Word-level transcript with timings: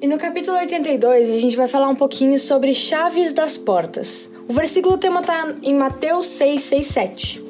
E 0.00 0.06
no 0.06 0.16
capítulo 0.16 0.56
82 0.56 1.30
a 1.30 1.38
gente 1.40 1.56
vai 1.56 1.66
falar 1.66 1.88
um 1.88 1.94
pouquinho 1.96 2.38
sobre 2.38 2.72
chaves 2.72 3.32
das 3.32 3.58
portas. 3.58 4.30
O 4.48 4.52
versículo 4.52 4.96
tema 4.96 5.18
está 5.20 5.52
em 5.60 5.74
Mateus 5.74 6.26
6, 6.26 6.62
6, 6.62 6.86
7. 6.86 7.44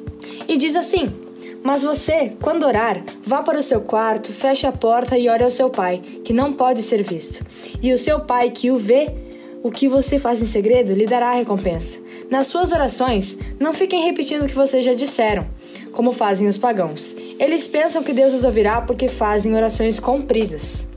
E 0.47 0.57
diz 0.57 0.75
assim: 0.75 1.13
Mas 1.61 1.83
você, 1.83 2.31
quando 2.41 2.65
orar, 2.65 3.03
vá 3.23 3.43
para 3.43 3.59
o 3.59 3.61
seu 3.61 3.81
quarto, 3.81 4.33
feche 4.33 4.65
a 4.65 4.71
porta 4.71 5.15
e 5.15 5.29
ore 5.29 5.43
ao 5.43 5.51
seu 5.51 5.69
pai, 5.69 6.01
que 6.23 6.33
não 6.33 6.51
pode 6.51 6.81
ser 6.81 7.03
visto. 7.03 7.45
E 7.83 7.93
o 7.93 7.99
seu 7.99 8.21
pai, 8.21 8.49
que 8.49 8.71
o 8.71 8.77
vê, 8.77 9.13
o 9.61 9.69
que 9.69 9.87
você 9.87 10.17
faz 10.17 10.41
em 10.41 10.47
segredo, 10.47 10.95
lhe 10.95 11.05
dará 11.05 11.29
a 11.29 11.35
recompensa. 11.35 11.99
Nas 12.31 12.47
suas 12.47 12.71
orações, 12.71 13.37
não 13.59 13.75
fiquem 13.75 14.05
repetindo 14.05 14.45
o 14.45 14.47
que 14.47 14.55
vocês 14.55 14.83
já 14.83 14.95
disseram, 14.95 15.45
como 15.91 16.11
fazem 16.11 16.47
os 16.47 16.57
pagãos. 16.57 17.15
Eles 17.37 17.67
pensam 17.67 18.01
que 18.01 18.11
Deus 18.11 18.33
os 18.33 18.43
ouvirá 18.43 18.81
porque 18.81 19.07
fazem 19.07 19.55
orações 19.55 19.99
compridas. 19.99 20.88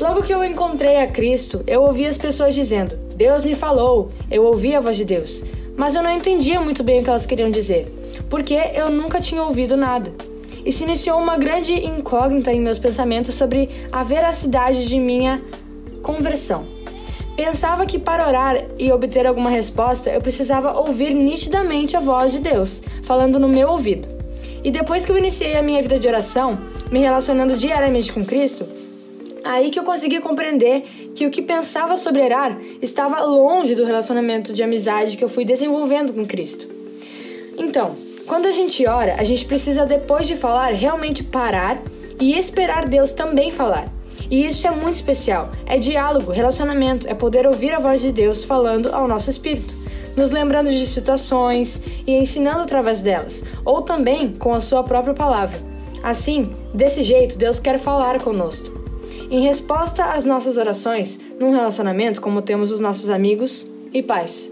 Logo 0.00 0.22
que 0.22 0.32
eu 0.32 0.44
encontrei 0.44 0.98
a 0.98 1.08
Cristo, 1.08 1.64
eu 1.66 1.82
ouvi 1.82 2.06
as 2.06 2.16
pessoas 2.16 2.54
dizendo: 2.54 2.96
Deus 3.16 3.42
me 3.42 3.56
falou, 3.56 4.10
eu 4.30 4.44
ouvi 4.44 4.72
a 4.72 4.80
voz 4.80 4.96
de 4.96 5.04
Deus. 5.04 5.42
Mas 5.76 5.96
eu 5.96 6.02
não 6.02 6.10
entendia 6.10 6.60
muito 6.60 6.84
bem 6.84 7.00
o 7.00 7.04
que 7.04 7.10
elas 7.10 7.26
queriam 7.26 7.50
dizer, 7.50 7.92
porque 8.30 8.54
eu 8.74 8.90
nunca 8.90 9.20
tinha 9.20 9.42
ouvido 9.42 9.76
nada. 9.76 10.12
E 10.64 10.70
se 10.70 10.84
iniciou 10.84 11.18
uma 11.18 11.36
grande 11.36 11.72
incógnita 11.72 12.52
em 12.52 12.60
meus 12.60 12.78
pensamentos 12.78 13.34
sobre 13.34 13.70
a 13.90 14.04
veracidade 14.04 14.86
de 14.86 15.00
minha 15.00 15.42
conversão. 16.00 16.64
Pensava 17.36 17.84
que 17.84 17.98
para 17.98 18.26
orar 18.26 18.64
e 18.78 18.92
obter 18.92 19.26
alguma 19.26 19.50
resposta 19.50 20.10
eu 20.10 20.20
precisava 20.20 20.78
ouvir 20.78 21.12
nitidamente 21.12 21.96
a 21.96 22.00
voz 22.00 22.32
de 22.32 22.38
Deus 22.38 22.82
falando 23.02 23.38
no 23.38 23.48
meu 23.48 23.68
ouvido. 23.68 24.08
E 24.62 24.70
depois 24.70 25.04
que 25.04 25.10
eu 25.10 25.18
iniciei 25.18 25.56
a 25.56 25.62
minha 25.62 25.82
vida 25.82 25.98
de 25.98 26.06
oração, 26.08 26.58
me 26.90 26.98
relacionando 27.00 27.56
diariamente 27.56 28.12
com 28.12 28.24
Cristo, 28.24 28.77
Aí 29.48 29.70
que 29.70 29.78
eu 29.78 29.82
consegui 29.82 30.20
compreender 30.20 30.82
que 31.14 31.26
o 31.26 31.30
que 31.30 31.40
pensava 31.40 31.96
sobre 31.96 32.20
orar 32.20 32.60
estava 32.82 33.24
longe 33.24 33.74
do 33.74 33.82
relacionamento 33.82 34.52
de 34.52 34.62
amizade 34.62 35.16
que 35.16 35.24
eu 35.24 35.28
fui 35.28 35.42
desenvolvendo 35.42 36.12
com 36.12 36.26
Cristo. 36.26 36.68
Então, 37.56 37.96
quando 38.26 38.44
a 38.44 38.52
gente 38.52 38.86
ora, 38.86 39.14
a 39.18 39.24
gente 39.24 39.46
precisa, 39.46 39.86
depois 39.86 40.26
de 40.26 40.36
falar, 40.36 40.74
realmente 40.74 41.24
parar 41.24 41.82
e 42.20 42.36
esperar 42.36 42.86
Deus 42.86 43.10
também 43.10 43.50
falar. 43.50 43.90
E 44.30 44.44
isso 44.44 44.66
é 44.66 44.70
muito 44.70 44.96
especial. 44.96 45.50
É 45.64 45.78
diálogo, 45.78 46.30
relacionamento, 46.30 47.08
é 47.08 47.14
poder 47.14 47.46
ouvir 47.46 47.72
a 47.72 47.78
voz 47.78 48.02
de 48.02 48.12
Deus 48.12 48.44
falando 48.44 48.94
ao 48.94 49.08
nosso 49.08 49.30
espírito, 49.30 49.74
nos 50.14 50.30
lembrando 50.30 50.68
de 50.68 50.86
situações 50.86 51.80
e 52.06 52.12
ensinando 52.12 52.60
através 52.60 53.00
delas, 53.00 53.42
ou 53.64 53.80
também 53.80 54.28
com 54.28 54.52
a 54.52 54.60
sua 54.60 54.84
própria 54.84 55.14
palavra. 55.14 55.58
Assim, 56.02 56.52
desse 56.74 57.02
jeito, 57.02 57.38
Deus 57.38 57.58
quer 57.58 57.78
falar 57.78 58.20
conosco. 58.20 58.77
Em 59.30 59.40
resposta 59.40 60.04
às 60.04 60.24
nossas 60.24 60.56
orações, 60.56 61.20
num 61.38 61.52
relacionamento 61.52 62.20
como 62.20 62.42
temos 62.42 62.70
os 62.70 62.80
nossos 62.80 63.10
amigos 63.10 63.66
e 63.92 64.02
pais. 64.02 64.50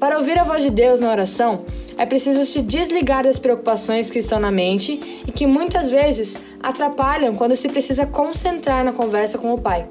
Para 0.00 0.16
ouvir 0.16 0.38
a 0.38 0.44
voz 0.44 0.62
de 0.62 0.70
Deus 0.70 0.98
na 0.98 1.10
oração, 1.10 1.64
é 1.98 2.06
preciso 2.06 2.46
se 2.46 2.62
desligar 2.62 3.24
das 3.24 3.38
preocupações 3.38 4.10
que 4.10 4.18
estão 4.18 4.40
na 4.40 4.50
mente 4.50 5.22
e 5.26 5.30
que 5.30 5.46
muitas 5.46 5.90
vezes 5.90 6.38
atrapalham 6.62 7.34
quando 7.34 7.54
se 7.54 7.68
precisa 7.68 8.06
concentrar 8.06 8.82
na 8.82 8.92
conversa 8.92 9.36
com 9.36 9.52
o 9.52 9.60
Pai. 9.60 9.86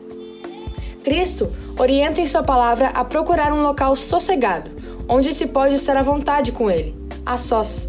Cristo 1.03 1.51
orienta 1.77 2.19
em 2.19 2.25
Sua 2.25 2.41
palavra 2.41 2.87
a 2.87 3.05
procurar 3.05 3.53
um 3.53 3.61
local 3.61 3.95
sossegado, 3.95 4.71
onde 5.07 5.33
se 5.33 5.45
pode 5.45 5.75
estar 5.75 5.95
à 5.95 6.01
vontade 6.01 6.51
com 6.51 6.69
Ele, 6.69 6.95
a 7.23 7.37
sós. 7.37 7.87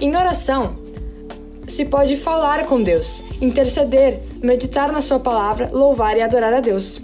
Em 0.00 0.16
oração, 0.16 0.81
se 1.72 1.84
pode 1.86 2.16
falar 2.16 2.66
com 2.66 2.82
Deus, 2.82 3.22
interceder, 3.40 4.20
meditar 4.42 4.92
na 4.92 5.00
Sua 5.00 5.18
palavra, 5.18 5.70
louvar 5.72 6.16
e 6.16 6.20
adorar 6.20 6.52
a 6.52 6.60
Deus. 6.60 7.00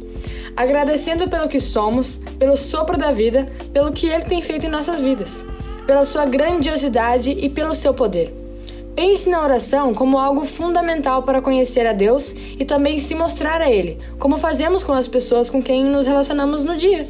Agradecendo 0.54 1.28
pelo 1.28 1.48
que 1.48 1.58
somos, 1.58 2.16
pelo 2.38 2.56
sopro 2.56 2.98
da 2.98 3.10
vida, 3.10 3.46
pelo 3.72 3.92
que 3.92 4.08
Ele 4.08 4.24
tem 4.24 4.42
feito 4.42 4.66
em 4.66 4.70
nossas 4.70 5.00
vidas, 5.00 5.44
pela 5.86 6.04
Sua 6.04 6.26
grandiosidade 6.26 7.30
e 7.30 7.48
pelo 7.48 7.74
seu 7.74 7.94
poder. 7.94 8.32
Pense 8.94 9.30
na 9.30 9.42
oração 9.42 9.94
como 9.94 10.18
algo 10.18 10.44
fundamental 10.44 11.22
para 11.22 11.40
conhecer 11.40 11.86
a 11.86 11.92
Deus 11.92 12.34
e 12.58 12.64
também 12.64 12.98
se 12.98 13.14
mostrar 13.14 13.62
a 13.62 13.70
Ele, 13.70 13.96
como 14.18 14.36
fazemos 14.36 14.82
com 14.82 14.92
as 14.92 15.08
pessoas 15.08 15.48
com 15.48 15.62
quem 15.62 15.84
nos 15.84 16.06
relacionamos 16.06 16.62
no 16.62 16.76
dia. 16.76 17.06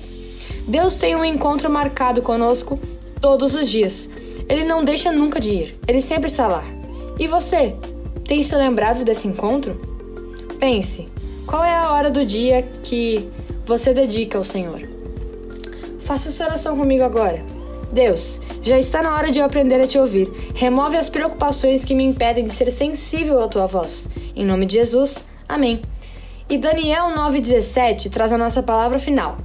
Deus 0.67 0.97
tem 0.99 1.17
um 1.17 1.25
encontro 1.25 1.69
marcado 1.69 2.23
conosco 2.23 2.79
todos 3.21 3.55
os 3.55 3.69
dias. 3.69 4.09
Ele 4.49 4.65
não 4.65 4.85
deixa 4.85 5.11
nunca 5.11 5.41
de 5.41 5.51
ir, 5.51 5.79
ele 5.89 6.01
sempre 6.01 6.27
está 6.27 6.47
lá. 6.47 6.78
E 7.19 7.27
você? 7.27 7.75
Tem 8.25 8.43
se 8.43 8.55
lembrado 8.55 9.05
desse 9.05 9.27
encontro? 9.27 9.75
Pense, 10.59 11.09
qual 11.47 11.65
é 11.65 11.75
a 11.75 11.93
hora 11.93 12.11
do 12.11 12.25
dia 12.25 12.63
que 12.83 13.29
você 13.67 13.93
dedica 13.93 14.39
ao 14.39 14.45
Senhor? 14.45 14.83
Faça 16.01 16.31
sua 16.31 16.47
oração 16.47 16.77
comigo 16.77 17.03
agora. 17.03 17.45
Deus, 17.93 18.41
já 18.63 18.79
está 18.79 19.03
na 19.03 19.15
hora 19.15 19.31
de 19.31 19.39
eu 19.39 19.45
aprender 19.45 19.81
a 19.81 19.87
te 19.87 19.99
ouvir. 19.99 20.31
Remove 20.55 20.97
as 20.97 21.09
preocupações 21.09 21.85
que 21.85 21.95
me 21.95 22.05
impedem 22.05 22.47
de 22.47 22.53
ser 22.53 22.71
sensível 22.71 23.43
à 23.43 23.49
tua 23.49 23.67
voz. 23.67 24.09
Em 24.37 24.45
nome 24.45 24.67
de 24.67 24.75
Jesus, 24.75 25.25
amém. 25.49 25.83
E 26.49 26.57
Daniel 26.57 27.07
9,17 27.17 28.11
traz 28.11 28.33
a 28.33 28.39
nossa 28.39 28.63
palavra 28.63 28.99
final. 28.99 29.39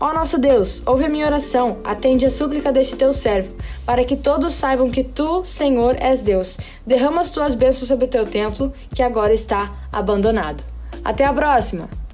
Ó 0.00 0.12
nosso 0.12 0.38
Deus, 0.38 0.80
ouve 0.86 1.04
a 1.04 1.08
minha 1.08 1.26
oração, 1.26 1.78
atende 1.82 2.24
a 2.24 2.30
súplica 2.30 2.70
deste 2.70 2.94
teu 2.94 3.12
servo, 3.12 3.52
para 3.84 4.04
que 4.04 4.16
todos 4.16 4.54
saibam 4.54 4.88
que 4.88 5.02
tu, 5.02 5.44
Senhor, 5.44 5.96
és 5.98 6.22
Deus. 6.22 6.56
Derrama 6.86 7.20
as 7.20 7.32
tuas 7.32 7.54
bênçãos 7.54 7.88
sobre 7.88 8.04
o 8.04 8.08
teu 8.08 8.24
templo, 8.24 8.72
que 8.94 9.02
agora 9.02 9.32
está 9.32 9.72
abandonado. 9.92 10.62
Até 11.04 11.24
a 11.24 11.32
próxima! 11.32 12.07